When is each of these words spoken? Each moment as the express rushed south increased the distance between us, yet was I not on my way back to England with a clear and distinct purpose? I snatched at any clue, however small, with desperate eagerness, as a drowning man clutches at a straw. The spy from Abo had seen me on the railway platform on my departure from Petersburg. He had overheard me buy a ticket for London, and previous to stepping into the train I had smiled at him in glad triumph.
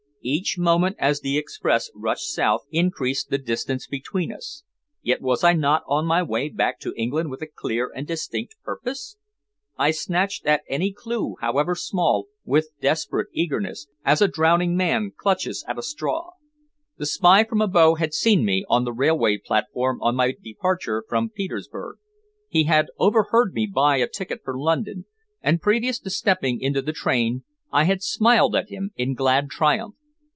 Each 0.23 0.55
moment 0.55 0.97
as 0.99 1.21
the 1.21 1.35
express 1.39 1.89
rushed 1.95 2.31
south 2.31 2.65
increased 2.69 3.31
the 3.31 3.39
distance 3.39 3.87
between 3.87 4.31
us, 4.31 4.61
yet 5.01 5.19
was 5.19 5.43
I 5.43 5.53
not 5.53 5.81
on 5.87 6.05
my 6.05 6.21
way 6.21 6.47
back 6.47 6.79
to 6.81 6.93
England 6.95 7.31
with 7.31 7.41
a 7.41 7.47
clear 7.47 7.91
and 7.95 8.05
distinct 8.05 8.55
purpose? 8.63 9.17
I 9.79 9.89
snatched 9.89 10.45
at 10.45 10.61
any 10.69 10.93
clue, 10.93 11.37
however 11.41 11.73
small, 11.73 12.27
with 12.45 12.69
desperate 12.79 13.29
eagerness, 13.33 13.87
as 14.05 14.21
a 14.21 14.27
drowning 14.27 14.77
man 14.77 15.11
clutches 15.17 15.65
at 15.67 15.79
a 15.79 15.81
straw. 15.81 16.33
The 16.97 17.07
spy 17.07 17.43
from 17.43 17.59
Abo 17.59 17.97
had 17.97 18.13
seen 18.13 18.45
me 18.45 18.63
on 18.69 18.83
the 18.83 18.93
railway 18.93 19.39
platform 19.39 19.99
on 20.03 20.15
my 20.15 20.35
departure 20.39 21.03
from 21.09 21.31
Petersburg. 21.31 21.97
He 22.47 22.65
had 22.65 22.89
overheard 22.99 23.55
me 23.55 23.65
buy 23.65 23.97
a 23.97 24.07
ticket 24.07 24.41
for 24.43 24.55
London, 24.55 25.05
and 25.41 25.59
previous 25.63 25.97
to 26.01 26.11
stepping 26.11 26.61
into 26.61 26.83
the 26.83 26.93
train 26.93 27.43
I 27.71 27.85
had 27.85 28.03
smiled 28.03 28.55
at 28.55 28.69
him 28.69 28.91
in 28.95 29.15
glad 29.15 29.49
triumph. 29.49 29.95